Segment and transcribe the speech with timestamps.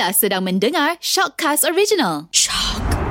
[0.00, 2.24] Anda sedang mendengar Shockcast Original.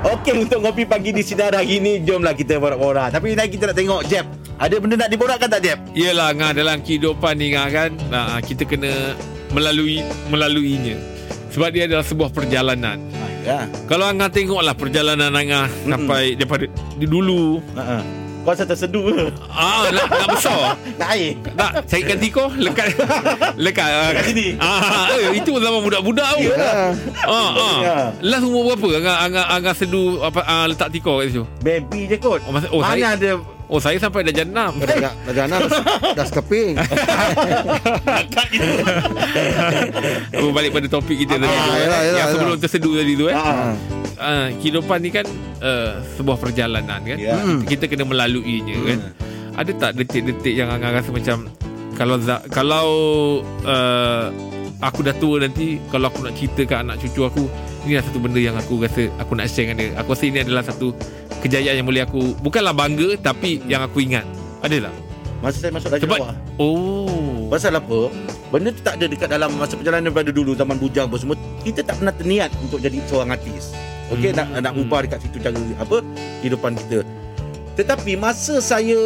[0.01, 3.77] Okey untuk ngopi pagi di sinar hari ni Jomlah kita borak-borak Tapi lagi kita nak
[3.77, 4.25] tengok Jeb
[4.57, 5.77] Ada benda nak diborakkan tak Jeb?
[5.93, 9.13] Yelah ngah dalam kehidupan ni ngah kan nah, kita kena
[9.53, 10.01] melalui
[10.33, 10.97] melaluinya.
[11.53, 12.97] Sebab dia adalah sebuah perjalanan.
[13.45, 15.93] Ya Kalau angah tengoklah perjalanan angah Mm-mm.
[15.93, 16.65] sampai daripada
[16.97, 18.01] di dulu uh-uh.
[18.49, 19.29] Kau rasa terseduh ke?
[19.47, 20.73] ah nak, nak besar.
[20.97, 21.37] Nak air?
[21.53, 22.97] Tak, carikan tiko lekat
[23.61, 24.57] lekat ah, Kat sini?
[24.57, 26.49] Ah, eh, itu zaman budak-budak tu.
[26.49, 26.97] Yalah.
[27.21, 28.09] Ah, ah.
[28.17, 31.45] Last umur berapa angah angah angah sedu apa ah, letak tiko kat situ?
[31.61, 33.37] Baby je kot Oh, masa- oh, Mana saya- ada
[33.69, 34.81] Oh, saya sampai dah jenam.
[34.81, 35.69] Dah, dah, dah jalan dah,
[36.17, 36.73] dah sekeping
[40.49, 41.69] balik pada topik kita tadi Ah, tu.
[41.69, 41.77] eh.
[41.77, 42.61] yalah, yalah, Yang sebelum yalah.
[42.65, 43.35] tersedu tadi tu eh.
[43.37, 43.71] Ah.
[44.19, 45.25] Uh, kehidupan ni kan
[45.63, 47.17] uh, sebuah perjalanan kan.
[47.17, 47.39] Ya.
[47.39, 47.63] Hmm.
[47.65, 48.87] Kita kena melaluinya hmm.
[48.87, 48.99] kan.
[49.59, 51.47] Ada tak detik-detik yang Angah rasa macam
[51.99, 52.15] kalau
[52.47, 52.87] kalau
[53.67, 54.31] uh,
[54.79, 57.43] aku dah tua nanti kalau aku nak cerita kat anak cucu aku
[57.83, 59.89] ini adalah satu benda yang aku rasa aku nak share dengan dia.
[59.99, 60.87] Aku rasa ini adalah satu
[61.43, 64.23] kejayaan yang boleh aku bukanlah bangga tapi yang aku ingat.
[64.59, 64.95] Ada tak?
[65.39, 68.11] Masa saya masuk Raja Sebab Lawak oh Pasal apa
[68.51, 71.79] Benda tu tak ada dekat dalam Masa perjalanan daripada dulu Zaman bujang apa semua Kita
[71.79, 73.71] tak pernah terniat Untuk jadi seorang artis
[74.09, 74.37] Okey Hmm.
[74.37, 75.97] nak, nak ubah dekat situ Cara apa
[76.41, 77.05] Kehidupan kita
[77.75, 78.97] Tetapi masa saya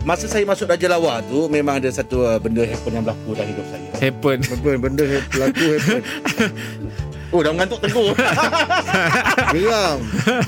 [0.00, 3.48] Masa saya masuk Raja Lawak tu Memang ada satu uh, benda happen yang berlaku dalam
[3.52, 4.38] hidup saya happen.
[4.40, 6.00] Benda, benda berlaku happen
[7.30, 8.10] Oh dah mengantuk tegur
[9.54, 9.98] Geram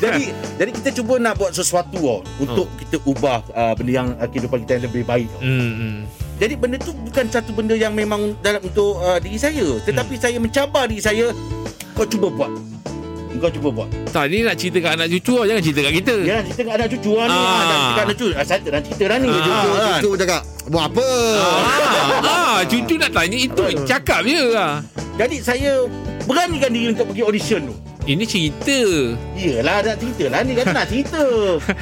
[0.00, 2.76] Jadi jadi kita cuba nak buat sesuatu oh, Untuk Oh.
[2.80, 5.44] kita ubah uh, Benda yang uh, kehidupan kita yang lebih baik oh.
[5.44, 5.72] Hmm.
[5.78, 5.96] hmm.
[6.40, 10.42] Jadi benda tu bukan satu benda yang memang dalam untuk uh, diri saya Tetapi saya
[10.42, 11.30] mencabar diri saya
[11.94, 12.50] Kau cuba buat
[13.40, 13.88] Kau cuba buat.
[14.12, 16.16] Tak ni nak cerita kat anak cucu lah, jangan cerita kat kita.
[16.20, 17.32] Jangan cerita kat anak cucu lah ni.
[17.32, 17.40] Ah.
[17.40, 17.62] ah.
[17.62, 18.28] Nak cerita kat anak cucu.
[18.32, 19.28] Ah, Saya nak cerita dah ni.
[19.28, 19.32] Ah.
[19.32, 20.00] Cucu Cucu, kan.
[20.02, 21.08] cucu cakap Buat apa?
[21.42, 23.64] Ah, ah, cucu nak tanya itu.
[23.82, 24.72] Cakap je lah.
[25.16, 25.70] Jadi saya
[26.24, 27.74] beranikan diri untuk pergi audition tu.
[28.02, 28.78] Ini cerita.
[29.38, 30.52] Yelah nak cerita lah ni.
[30.58, 31.22] Kata nak cerita.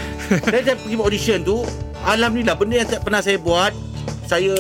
[0.52, 1.56] Saya dah pergi buat audition tu
[2.00, 3.72] Alhamdulillah benda yang tak pernah saya buat
[4.25, 4.54] Saya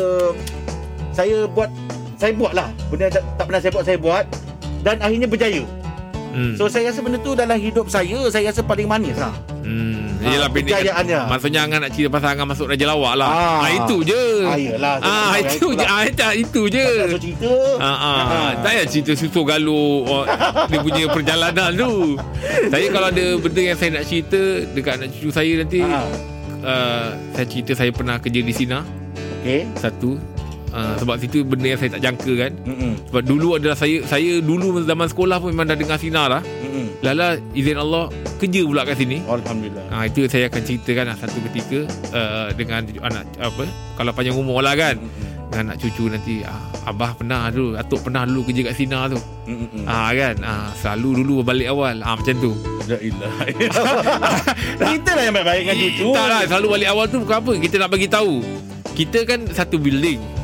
[1.14, 1.70] Saya buat
[2.18, 4.24] Saya buat lah Benda yang tak, tak pernah saya buat Saya buat.
[4.82, 5.62] Dan akhirnya berjaya
[6.30, 6.54] Hmm.
[6.54, 9.98] So saya rasa benda tu dalam hidup saya Saya rasa paling manis lah hmm.
[10.20, 10.84] Ah, Yelah pendek.
[11.32, 13.24] Maksudnya Angan nak cerita pasal Angan masuk Raja Lawak lah.
[13.24, 13.56] Ah.
[13.56, 14.24] Ah, itu je.
[14.44, 14.94] Ah, yelah.
[15.00, 15.56] Ah, Saya itu je.
[15.72, 15.88] itulah.
[15.88, 16.86] Ah, itu, itu je.
[17.08, 18.48] Tak cerita Ah, ah.
[18.54, 20.24] Tak payah cerita susu galuh oh,
[20.68, 22.20] Dia punya perjalanan tu
[22.68, 26.04] Saya kalau ada benda yang saya nak cerita Dekat anak cucu saya nanti Ah.
[26.60, 28.84] uh, Saya cerita saya pernah kerja di Sina
[29.40, 30.20] Okay Satu
[30.72, 32.52] uh, Sebab situ benda yang saya tak jangka kan.
[32.66, 32.92] Mm-mm.
[33.10, 36.42] Sebab dulu adalah saya Saya dulu zaman sekolah pun memang dah dengar Sina lah.
[36.42, 36.86] Mm-mm.
[37.04, 38.08] Lala izin Allah
[38.40, 39.20] Kerja pula kat sini.
[39.28, 39.84] Alhamdulillah.
[39.92, 41.78] Ha, itu saya akan ceritakan lah satu ketika
[42.16, 43.68] uh, dengan anak apa
[44.00, 44.96] kalau panjang umur lah kan.
[44.96, 45.28] Mm-mm.
[45.50, 49.18] dengan anak cucu nanti ah, abah pernah dulu atuk pernah dulu kerja kat Sina tu.
[49.84, 50.38] Ah kan?
[50.46, 51.98] Ah, selalu dulu balik awal.
[52.00, 52.54] Ah macam tu.
[52.86, 54.38] La ilaha illallah.
[54.94, 56.06] Kita lah yang baik-baik dengan cucu.
[56.14, 57.52] Tak lah selalu balik awal tu bukan apa.
[57.60, 58.34] Kita nak bagi tahu.
[58.94, 60.39] Kita kan satu building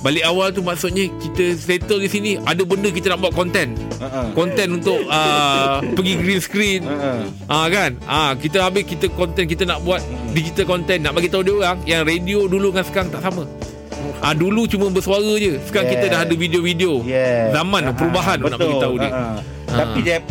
[0.00, 3.76] balik awal tu maksudnya kita settle di sini ada benda kita nak buat konten
[4.32, 7.12] konten untuk uh, pergi green screen Ha-ha.
[7.46, 10.32] Ah kan Ah kita habis kita konten kita nak buat Hmm.
[10.32, 13.44] digital content nak bagi tahu dia orang yang radio dulu dengan sekarang tak sama.
[14.18, 15.58] Ah dulu cuma bersuara je.
[15.60, 15.94] Sekarang Yeah.
[15.98, 16.92] kita dah ada video-video.
[17.02, 17.50] Yeah.
[17.52, 17.96] Zaman Ha-ha.
[17.96, 18.64] perubahan tu nak Betul.
[18.64, 19.10] bagi tahu dia.
[19.10, 19.36] Ha-ha.
[19.36, 19.76] Ha.
[19.76, 20.22] Tapi Jeb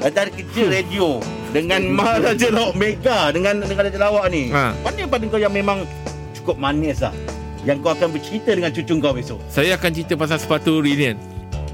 [0.00, 1.06] Dari kecil radio
[1.50, 4.74] Dengan Maharaja Lawak Mega Dengan dengan Raja Lawak ni Ha.
[4.76, 5.86] Mana pada kau yang memang
[6.32, 7.14] Cukup manis lah
[7.62, 11.14] Yang kau akan bercerita dengan cucu kau besok Saya akan cerita pasal sepatu reunion.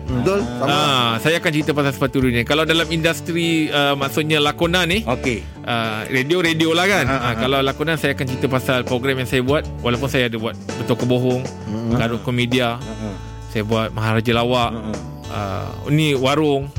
[0.09, 2.41] Betul Sama Ah saya akan cerita pasal sepatu reunion.
[2.43, 7.05] Kalau dalam industri uh, maksudnya lakona ni Okey uh, radio-radio lah kan.
[7.05, 7.39] Ha, ha, Ah, ha.
[7.39, 10.97] kalau lakona saya akan cerita pasal program yang saya buat walaupun saya ada buat Betul
[10.99, 11.93] Kebohong, Hmm.
[11.95, 13.09] Garut Komedia, Ha-ha.
[13.49, 14.71] saya buat Maharaja Lawak.
[14.73, 14.93] Ha-ha.
[15.29, 16.73] Uh, ni warung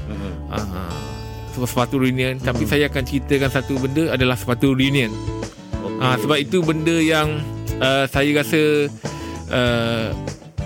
[0.50, 0.58] Ha-ha.
[0.58, 0.98] uh,
[1.60, 5.14] sepatu reunion tapi saya akan ceritakan satu benda adalah sepatu reunion.
[5.76, 5.98] Okey.
[6.00, 7.46] Ah sebab itu benda yang
[7.80, 8.62] uh, saya rasa
[9.50, 10.08] uh,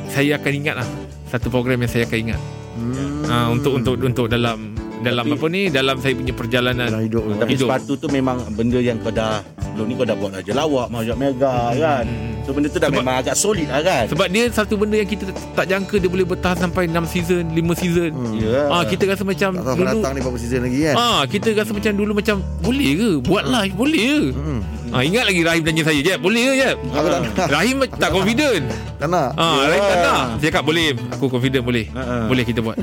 [0.07, 0.87] saya akan ingat lah
[1.27, 2.41] satu program yang saya akan ingat.
[2.73, 3.21] Hmm.
[3.25, 7.21] Ah untuk untuk untuk dalam dalam Tapi- apa ni dalam saya punya perjalanan Dalam hidup
[7.23, 7.33] tu.
[7.35, 7.67] Tapi hidup.
[7.67, 11.13] sepatu tu memang benda yang kau dah Sebelum ni kau dah buat Raja Lawak Maharaja
[11.13, 12.32] Mega kan Hmm.
[12.43, 15.07] So benda tu dah Sebab- memang agak solid lah kan Sebab dia satu benda yang
[15.07, 15.23] kita
[15.53, 18.11] tak jangka dia boleh bertahan sampai 6 season, 5 season.
[18.11, 18.35] Hmm.
[18.35, 21.21] Ya Ah kita rasa macam Tak tahu dulu datang ni berapa season lagi kan Ah
[21.23, 24.21] kita rasa macam dulu macam boleh ke buat live boleh ke?
[24.33, 24.59] Hmm.
[24.89, 28.09] Ah ingat lagi Rahim tanya saya, "Jeb, boleh ke, Jeb?" Aku tak nak Rahim tak
[28.11, 28.63] confident.
[28.95, 29.65] Tak nak Ah, Ya.
[29.65, 30.23] Rahim tak nak.
[30.37, 30.87] Saya cakap boleh.
[31.09, 31.85] Aku confident boleh.
[31.89, 32.29] Ha-ha.
[32.29, 32.77] Boleh kita buat.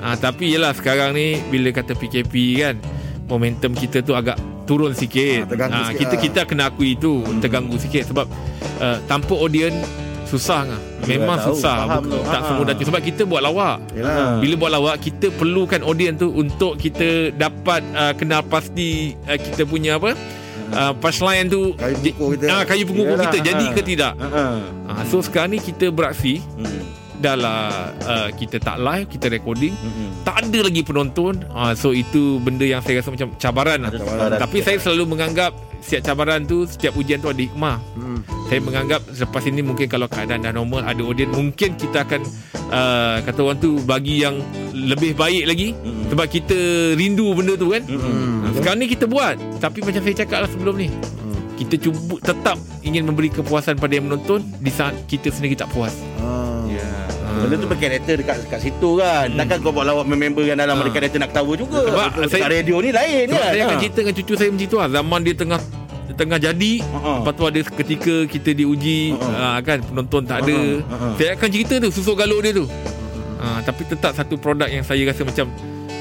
[0.00, 2.74] ah, tapi yelah sekarang ni bila kata PKP kan,
[3.32, 5.42] momentum kita tu agak turun sikit.
[5.42, 6.22] Ah, terganggu Ah, sikit kita lah.
[6.22, 8.26] kita kena akui itu terganggu sikit sebab
[8.78, 9.80] uh, tanpa audience
[10.24, 10.80] Susah ngah.
[11.04, 11.76] Memang tahu, susah.
[11.78, 12.20] faham Bukan- tu.
[12.24, 12.46] tak Ha.
[12.46, 13.76] semudah tu sebab kita buat lawak.
[13.92, 14.40] Yalah.
[14.40, 19.64] Bila buat lawak kita perlukan audience tu untuk kita dapat uh, kenal pasti uh, kita
[19.64, 20.16] punya apa?
[20.72, 22.44] Uh, punchline tu Kayu pokok kita.
[22.48, 23.74] Ah, kayu Yalah, kita jadi ha.
[23.76, 24.12] ke tidak.
[24.16, 24.42] Ha.
[24.88, 26.80] Ah, so sekarang ni kita beraksi Hmm.
[27.22, 29.70] Dah lah uh, kita tak live, kita recording.
[29.70, 30.10] Hmm.
[30.26, 31.46] Tak ada lagi penonton.
[31.54, 33.90] Ah, so itu benda yang saya rasa macam cabaran lah.
[33.94, 34.38] Cabaran.
[34.42, 37.78] Tapi saya selalu menganggap setiap cabaran tu, setiap ujian tu ada hikmah.
[37.94, 38.20] Hmm.
[38.50, 42.20] Saya menganggap selepas ini mungkin kalau keadaan dah normal ada audience mungkin kita akan
[42.68, 44.42] uh, kata orang tu bagi yang
[44.74, 46.10] lebih baik lagi Mm-mm.
[46.12, 46.58] sebab kita
[46.98, 47.82] rindu benda tu kan.
[47.86, 48.44] Hmm.
[48.44, 50.88] Ha, sekarang ni kita buat tapi macam saya cakap lah sebelum ni
[51.62, 55.94] kita cuba tetap ingin memberi kepuasan pada yang menonton di saat kita sendiri tak puas.
[57.32, 57.40] Ya.
[57.42, 59.26] Benda tu berkarakter dekat dekat situ kan.
[59.34, 60.82] Takkan kau buat lawak member kan dalam Ha.
[60.82, 61.80] ada karakter nak ketawa juga.
[61.82, 62.22] Sebab Betul.
[62.22, 63.48] saya- dekat radio ni lain Sebab kan.
[63.48, 63.80] saya akan Ha.
[63.80, 65.60] cerita dengan cucu saya macam tu lah Zaman dia tengah
[66.12, 67.10] tengah jadi Ha.
[67.18, 69.26] Lepas tu ada ketika kita diuji Ha.
[69.32, 70.94] uh, kan penonton tak ada Ha.
[70.94, 71.06] Ha.
[71.16, 72.64] Saya akan cerita tu susuk galuk dia tu
[73.38, 75.48] uh, Tapi tetap satu produk yang saya rasa macam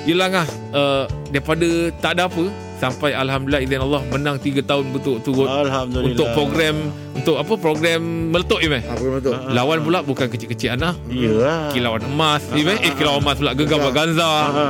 [0.04, 1.68] Yelah ngah uh, Daripada
[1.98, 2.44] tak ada apa
[2.82, 6.10] Sampai Alhamdulillah izin Allah Menang 3 tahun betul-betul Alhamdulillah.
[6.10, 6.76] Untuk program
[7.14, 8.02] Untuk apa program
[8.34, 8.84] Meletup Im eh?
[8.84, 9.34] Apa betul?
[9.34, 9.54] Ha.
[9.54, 11.70] Lawan pula bukan kecil-kecil anak Iyalah.
[11.70, 12.78] Kilauan emas Im eh?
[12.82, 13.86] eh kilauan emas pula Gegar Gegar.
[13.86, 14.66] Baganza Ha.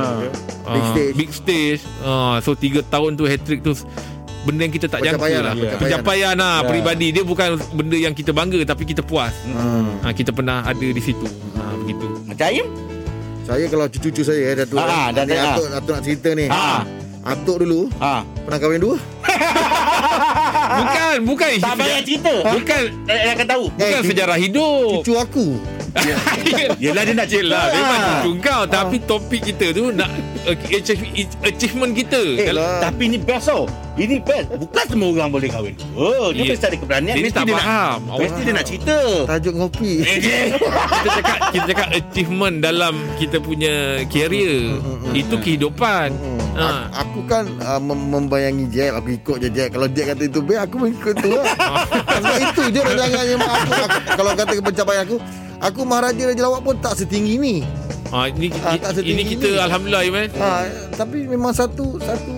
[0.62, 1.14] Big Ah, stage.
[1.16, 3.72] Big stage Ah, So 3 tahun tu hat-trick tu
[4.42, 5.78] Benda yang kita tak jangka lah lah, pencapaian.
[5.80, 6.66] Pencapaian lah Ya.
[6.66, 9.98] Peribadi Dia bukan benda yang kita bangga Tapi kita puas Hmm.
[9.98, 11.24] ha, Kita pernah ada di situ
[11.54, 12.66] ha, Begitu Macam Aim?
[13.42, 16.46] Saya kalau cucu-cucu saya eh, Datuk Ah, dah- ni dah- Atuk, Atuk nak cerita ni
[16.46, 16.82] Ah.
[17.22, 18.26] Atuk dulu Ha.
[18.42, 18.96] Pernah kahwin dua
[20.72, 22.34] Bukan Bukan Tak payah cerita.
[22.44, 23.64] Bukan Saya akan tahu.
[23.70, 25.46] Bukan Eh, sejarah hidup Cucu aku
[26.82, 27.44] Yelah dia nak cerita.
[27.44, 30.08] Yelah Memang cucu kau Tapi topik kita tu Nak
[30.72, 31.12] achieve-
[31.42, 33.68] Achievement kita Eh, Kalau tapi ni best tau.
[33.92, 34.48] Ini best.
[34.56, 35.76] Bukan semua orang boleh kahwin.
[35.92, 36.50] Oh, dia Ya.
[36.50, 37.12] mesti ada keberanian.
[37.12, 37.98] Dia ni mesti tak dia faham.
[38.02, 38.96] Nak, mesti dia nak cerita.
[39.28, 43.72] Tajuk ngopi Eh, kita cakap kita cakap achievement dalam kita punya
[44.08, 44.80] career
[45.12, 46.08] itu kehidupan
[46.54, 46.88] ha.
[46.96, 50.60] Aku kan uh, mem- membayangi Jack Aku ikut je Jack Kalau Jack kata itu baik
[50.62, 51.44] Aku mengikut tu lah
[52.16, 55.16] Sebab itu je rancangannya aku, aku Kalau kata pencapaian aku
[55.62, 57.56] Aku Maharaja Raja Lawak pun tak setinggi ni.
[58.10, 59.58] Ha ini Ah, tak setinggi ini kita ni.
[59.58, 60.28] alhamdulillah Iman.
[60.36, 60.50] Ha,
[60.92, 62.34] Tapi memang satu Satu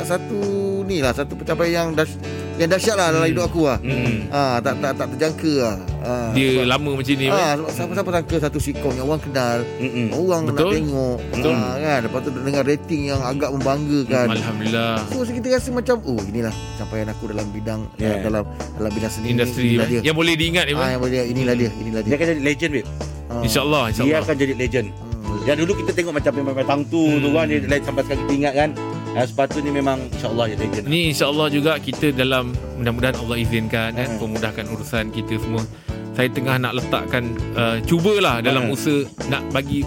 [0.00, 0.38] Satu
[0.84, 2.14] ni lah Satu pencapaian yang das,
[2.54, 3.78] Yang dahsyat lah dalam hidup aku lah.
[3.80, 4.30] Hmm.
[4.30, 8.10] ha, tak, tak, tak terjangka lah ha, dia sebab- lama macam ni Ah, sebab siapa-siapa
[8.12, 10.06] sangka satu sitcom yang orang kenal, Mm-mm.
[10.12, 10.58] orang Betul.
[10.60, 11.54] nak tengok, Betul.
[11.54, 11.98] Ah, kan.
[12.00, 14.26] Lepas tu dengar rating yang agak membanggakan.
[14.30, 18.20] alhamdulillah So kita rasa macam oh inilah pencapaian aku dalam bidang Yeah.
[18.20, 20.00] dalam dalam bidang seni industri inilah dia.
[20.02, 22.16] yang boleh diingat Ah, Iman yang boleh inilah dia, inilah Dia dia.
[22.16, 22.88] akan jadi legend, babe.
[23.28, 23.42] Ah.
[23.42, 24.88] insyaallah Dia insyaallah akan jadi legend.
[25.20, 25.44] Hmm.
[25.44, 27.20] Yang dulu kita tengok macam memang tang tu Hmm.
[27.20, 28.70] tu kan dia sampai sekarang kita ingat kan.
[29.10, 30.84] Uh, sepatutnya memang insya-Allah dia legend.
[30.84, 34.20] ni insyaallah juga kita dalam mudah-mudahan Allah izinkan kan Hmm.
[34.20, 35.64] pemudahkan urusan kita semua
[36.12, 38.74] saya tengah nak letakkan uh, cubalah dalam Hmm.
[38.74, 39.82] usaha nak bagi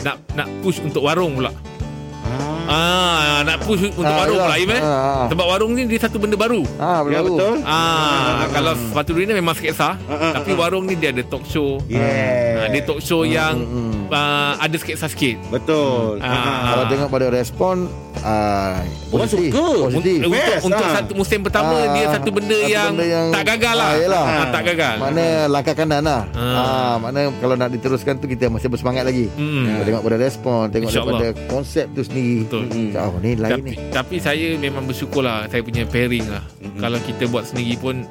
[0.00, 1.52] nak nak push untuk warung pula
[2.64, 4.48] ah nak push untuk Ah, warung yalah.
[4.48, 7.26] pula Iman Ah, sebab warung ni dia satu benda baru ah, Ya baru.
[7.30, 7.54] betul.
[7.62, 10.58] Ah, kalau sepatu ni memang sketsa, Ah, ah, tapi ah.
[10.58, 11.76] warung ni dia ada talk show.
[11.86, 12.53] Yeah.
[12.64, 14.08] Ah, dia talk show yang hmm.
[14.08, 15.36] uh, ada sketsa sikit.
[15.48, 16.18] Betul.
[16.18, 16.72] Ah.
[16.72, 17.86] Kalau tengok pada respon
[18.24, 18.80] ah
[19.12, 19.52] Orang positif.
[19.52, 19.68] suka.
[19.92, 20.18] Positif.
[20.24, 20.94] Untuk Best, untuk ah.
[20.96, 23.86] satu musim pertama Ah, dia satu benda, satu yang, benda yang- tak gagal lah.
[23.86, 24.24] Ah, yelah.
[24.24, 24.94] Ah, tak gagal.
[24.96, 26.22] Mana langkah kanan lah.
[26.32, 26.40] Ah.
[26.40, 26.94] Ah.
[26.96, 29.28] mana kalau nak diteruskan tu kita masih bersemangat lagi.
[29.36, 29.84] Hmm.
[29.84, 31.20] Tengok pada respon, tengok InsyaAllah.
[31.20, 32.48] daripada konsep tu sendiri.
[32.48, 32.62] Betul.
[32.64, 32.88] Mm-mm.
[32.96, 33.74] Oh, ni lain Tapi, ni.
[33.92, 36.40] tapi saya memang bersyukur lah saya punya pairing lah.
[36.58, 36.80] Mm-mm.
[36.80, 38.08] Kalau kita buat sendiri pun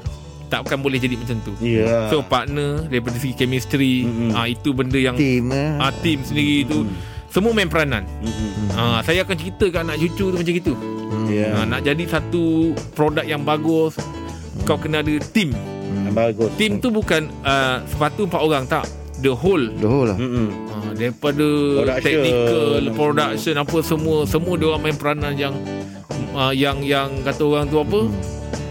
[0.53, 1.53] takkan boleh jadi macam tu.
[1.65, 2.13] Ya.
[2.13, 4.37] So partner daripada segi chemistry, Mm-mm.
[4.37, 5.81] ah itu benda yang Team eh.
[5.81, 6.85] ah, team sendiri tu
[7.33, 8.05] semua main peranan.
[8.21, 8.77] Mm-mm.
[8.77, 10.73] Ah, saya akan cerita ke anak cucu tu macam gitu.
[10.77, 11.29] Hmm.
[11.29, 11.49] Ya.
[11.53, 13.97] Ha, nak jadi satu produk yang bagus
[14.69, 15.49] kau kena ada team.
[16.05, 16.49] Yang bagus.
[16.61, 18.85] Team tu bukan uh, sepatu empat orang tak.
[19.23, 20.17] The whole The whole lah.
[20.17, 20.49] Mm-mm.
[20.69, 21.47] uh, daripada
[21.81, 22.05] Production.
[22.05, 25.53] technical, production apa semua semua dia orang main peranan yang
[26.37, 28.09] uh, yang yang kata orang tu apa?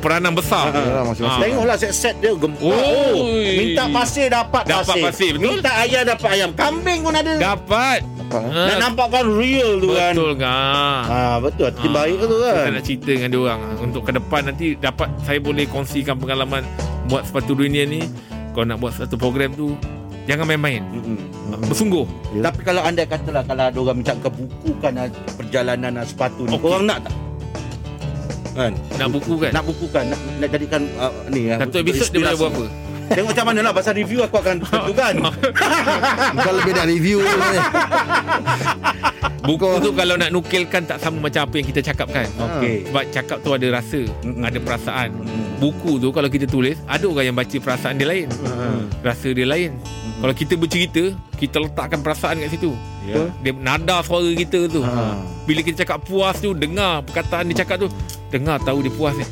[0.02, 0.68] Peranan besar.
[0.68, 1.38] Yalah, masing-masing.
[1.38, 1.46] Ah.
[1.46, 2.66] Tengoklah set-set dia gempak.
[2.66, 3.22] Oh.
[3.32, 5.02] Minta pasir dapat, Dapat pasir.
[5.06, 5.54] pasir, betul?
[5.54, 6.50] Minta ayam dapat ayam.
[6.52, 7.32] Kambing pun ada.
[7.38, 8.00] Dapat.
[8.02, 8.38] Apa?
[8.38, 8.48] eh?
[8.48, 10.10] Nak Ha, nampakkan real tu kan.
[10.10, 11.02] betul kan?
[11.04, 11.68] Ha, betul.
[11.70, 12.70] Tim baik tu Saya kan.
[12.72, 16.64] nak cerita dengan dia orang untuk ke depan nanti dapat saya boleh kongsikan pengalaman
[17.06, 18.02] buat sepatu dunia ni.
[18.52, 19.76] Kau nak buat satu program tu
[20.24, 20.80] jangan main-main.
[20.90, 21.18] Mm-mm.
[21.62, 22.08] Bersungguh.
[22.32, 22.48] Ya.
[22.48, 24.92] Tapi kalau anda katalah kalau ada orang minta kebukukan
[25.36, 26.62] perjalanan sepatu ni, Okey.
[26.62, 27.12] korang nak tak?
[28.52, 28.72] Kan?
[29.00, 29.50] Nak buku kan?
[29.56, 32.64] Nak bukukan, nak, nak jadikan uh, ni ah, Satu untuk episod dia boleh buat apa?
[33.12, 35.14] Tengok macam mana lah pasal review aku akan tentukan.
[36.36, 37.18] Bukan lebih nak review.
[39.42, 42.28] Buku tu kalau nak nukilkan tak sama macam apa yang kita cakap kan.
[42.38, 42.86] Okey.
[42.88, 44.46] Sebab cakap tu ada rasa, Mm-mm.
[44.46, 45.10] ada perasaan.
[45.18, 45.58] Mm.
[45.58, 48.30] Buku tu kalau kita tulis, ada orang yang baca perasaan dia lain.
[49.02, 49.74] Rasa dia lain.
[50.22, 52.70] Kalau kita bercerita, kita letakkan perasaan kat situ.
[53.02, 53.26] Ya.
[53.42, 54.86] Dia nada suara kita tu.
[54.86, 55.18] Ha.
[55.50, 57.88] Bila kita cakap puas tu, dengar perkataan dia cakap tu,
[58.30, 59.26] dengar tahu dia puas ni.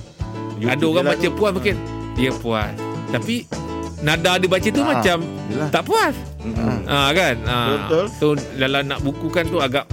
[0.59, 1.31] Ya, ada orang baca tu.
[1.39, 1.79] puas mungkin
[2.19, 2.75] dia puas.
[3.15, 3.47] Tapi
[4.03, 5.69] nada dia baca tu Ah, macam yelah.
[5.71, 6.15] tak puas.
[6.43, 6.91] Mm-mm.
[6.91, 7.35] Ah kan?
[7.47, 7.87] Ah.
[7.87, 8.05] Betul.
[8.19, 8.27] So
[8.59, 9.87] dalam nak bukukan tu agak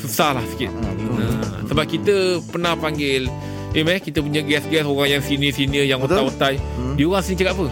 [0.00, 0.72] susah lah sikit.
[0.72, 0.88] Ha.
[1.20, 3.28] Ah, sebab kita pernah panggil
[3.72, 6.60] Eh meh kita punya guest-guest orang yang senior-senior yang otai-otai.
[6.76, 6.92] Hmm.
[6.92, 7.66] Dia orang sini cakap apa?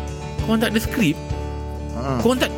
[0.49, 1.17] Kau tak ada skrip?
[2.01, 2.11] Ha.
[2.19, 2.51] Kau tak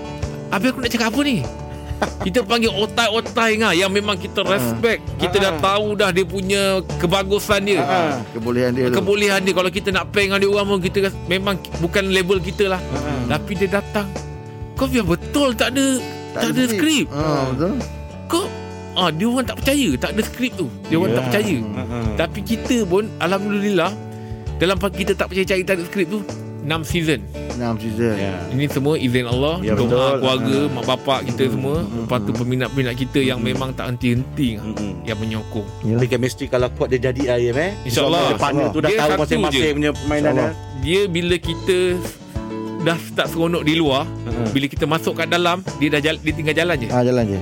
[0.48, 1.36] Habis aku nak cakap apa ni?
[2.26, 5.00] Kita panggil otai-otai ngah yang memang kita respect.
[5.16, 6.62] Kita dah tahu dah dia punya
[6.98, 7.78] kebagusan dia.
[7.80, 8.18] Ah.
[8.30, 8.98] Kebolehan dia tu.
[8.98, 12.68] Kebolehan dia Kalau kita nak peng dengan dia orang pun Kita memang bukan level kita
[12.68, 13.38] lah Ah.
[13.38, 14.10] Tapi dia datang
[14.74, 15.86] Kau biar betul tak ada
[16.34, 17.72] Tak, ada skrip Ha, betul.
[18.26, 18.44] Kau
[18.94, 21.16] ah, Dia orang tak percaya Tak ada skrip tu Dia orang Ya.
[21.16, 22.04] tak percaya Mm-mm.
[22.18, 23.90] Tapi kita pun Alhamdulillah
[24.58, 26.20] Dalam kita tak percaya cari tak ada skrip tu
[26.62, 27.20] 6 season
[27.52, 28.14] 6 season.
[28.16, 28.32] Ya.
[28.48, 30.12] Ini semua izin Allah Ya, Doa betul.
[30.18, 30.72] keluarga Ah.
[30.72, 35.04] Mak bapak kita semua Lepas tu peminat-peminat kita Yang memang tak henti-henti Mm-mm.
[35.04, 37.70] Yang menyokong Tapi chemistry kalau kuat dia jadi ayam eh.
[37.84, 38.34] InsyaAllah.
[38.36, 40.50] Partner tu dah Dia tahu masing-masing punya permainan dia.
[40.80, 41.78] Dia bila kita
[42.82, 44.48] Dah start seronok di luar Mm-mm.
[44.50, 47.38] Bila kita masuk kat dalam Dia dah jala, dia tinggal jalan je Ha, jalan je.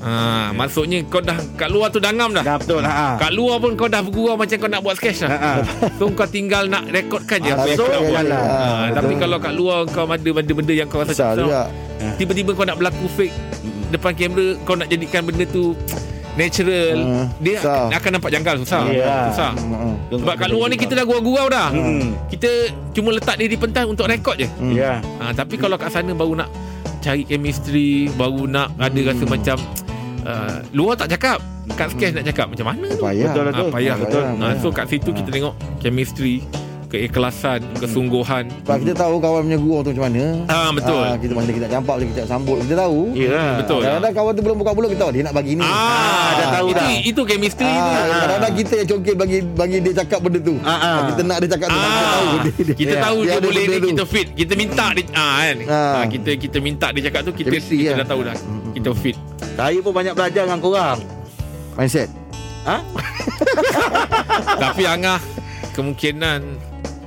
[0.00, 0.10] Ha,
[0.50, 3.16] Maksudnya kau dah Kat luar tu dah ngam dah Dah betul ha.
[3.16, 5.52] Kat luar pun kau dah bergurau Macam kau nak buat sketch dah Ha.
[5.96, 8.10] So kau tinggal nak rekodkan je Ah, Apa yang kau nak betul.
[8.10, 8.40] buat lah.
[8.40, 11.62] ha, Ah, Tapi kalau kat luar Kau ada benda-benda yang kau rasa Besar juga.
[12.16, 13.34] Tiba-tiba kau nak berlaku fake
[13.90, 15.76] Depan kamera Kau nak jadikan benda tu
[16.30, 17.80] Natural Ah, Dia susah.
[17.82, 19.14] akan, akan nampak janggal Susah Ya.
[19.28, 19.96] Susah Hmm.
[20.10, 22.14] Sebab kat luar ni kita dah gurau-gurau dah Hmm.
[22.26, 22.50] Kita
[22.90, 24.72] cuma letak diri pentas Untuk rekod je Hmm.
[24.72, 24.98] Ya.
[25.18, 26.50] Ha, tapi kalau kat sana baru nak
[27.00, 29.56] cari chemistry, baru nak ada rasa macam
[30.22, 31.38] uh, luar tak cakap,
[31.70, 33.00] kat sketch nak cakap macam mana tu?
[33.00, 33.26] Payah.
[33.26, 33.66] Betul lah Ha, tu.
[33.68, 34.22] payah betul.
[34.22, 34.58] payah, Ha, payah.
[34.58, 36.34] so kat situ kita tengok chemistry,
[36.88, 38.50] keikhlasan, kesungguhan.
[38.60, 40.24] Sebab kita tahu kawan punya guru tu macam mana.
[40.44, 40.98] Ah betul.
[41.00, 43.00] Ah, kita mana kita campak, bila kita sambut, kita tahu.
[43.14, 43.42] Ya.
[43.56, 43.80] Betul.
[43.80, 45.62] Kadang-kadang kawan tu belum buka mulut kita tahu dia nak bagi ni.
[45.62, 46.90] Ah, dah tahu itu, dah.
[47.06, 47.78] Itu chemistry tu.
[47.86, 50.54] Ah, kadang-kadang kita yang congkel bagi bagi dia cakap benda tu.
[50.60, 50.98] Ah, ah.
[51.06, 53.64] Kita nak dia cakap tu, kita tahu Ah, dia, dia, kita tahu dia, ada boleh
[53.64, 54.26] ni kita fit.
[54.34, 55.56] Kita minta dia ah kan.
[55.64, 55.94] Ah.
[55.94, 57.98] Ah, kita kita minta dia cakap tu kita Chemistry kita lah.
[58.02, 58.36] dah tahu dah.
[58.80, 59.16] Kita fit.
[59.60, 60.98] Saya pun banyak belajar dengan korang.
[61.76, 62.08] Mindset.
[62.64, 62.80] Ha?
[64.64, 65.20] Tapi Angah
[65.76, 66.56] kemungkinan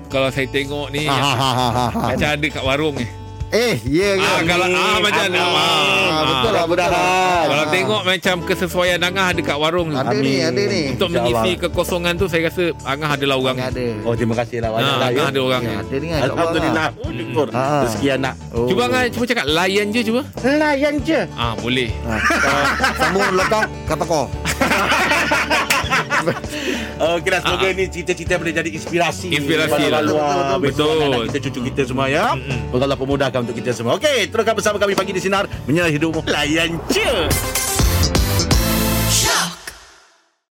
[0.07, 2.01] kalau saya tengok ni Ha, ha, ha, ha, ha.
[2.13, 3.09] macam ada kat warung ni.
[3.53, 4.49] Eh, ya Ah, ke?
[4.49, 5.37] kalau ah macam Amin.
[5.37, 5.61] ah, Ah,
[6.09, 7.41] ah, betul lah, betul lah.
[7.45, 7.69] Kalau Ah.
[7.69, 9.93] tengok macam kesesuaian Angah ada kat warung.
[9.93, 10.81] Ada ni, ada ni.
[10.89, 13.57] Untuk mengisi kekosongan tu saya rasa Angah adalah orang.
[13.59, 13.85] Ada.
[14.01, 15.29] Oh terima kasih lah banyak Ah, lah Angah ya.
[15.29, 15.73] ada orang ni.
[15.75, 16.21] Ada ni kan.
[16.25, 16.87] Alhamdulillah.
[16.89, 16.89] lah.
[16.99, 17.47] Oh, syukur.
[17.53, 17.81] Ah.
[17.85, 18.33] Rezeki anak.
[18.49, 18.65] Oh.
[18.65, 20.21] Cuba Angah cuba cakap layan je cuba.
[20.41, 21.19] Layan je.
[21.31, 21.89] Ah boleh.
[22.03, 24.25] Ah, ah, Sambung belakang, kata kau.
[27.03, 29.27] Okey lah semoga ni cerita-cerita boleh jadi inspirasi.
[29.29, 29.37] Ah.
[29.39, 30.01] Inspirasi lah.
[30.59, 31.21] Betul, betul.
[31.29, 32.35] kita cucu kita semua ya.
[32.39, 33.99] Semoga Allah pemudahkan untuk kita semua.
[33.99, 36.23] Okey, teruskan bersama kami pagi di sinar menyinari hidupmu.
[36.27, 37.62] Layan je.